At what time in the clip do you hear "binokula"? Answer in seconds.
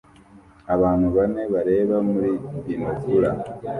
2.65-3.31